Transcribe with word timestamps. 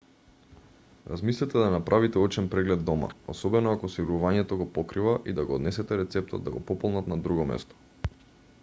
размислете 1.09 1.57
да 1.63 1.67
направите 1.75 2.19
очен 2.21 2.47
преглед 2.53 2.81
дома 2.87 3.09
особено 3.35 3.75
ако 3.77 3.91
осигурувањето 3.91 4.59
го 4.63 4.67
покрива 4.79 5.15
и 5.33 5.37
да 5.41 5.47
го 5.51 5.57
однесете 5.61 6.01
рецептот 6.03 6.47
да 6.49 6.57
го 6.57 6.65
пополнат 6.73 7.15
на 7.15 7.21
друго 7.29 7.49
место 7.55 8.15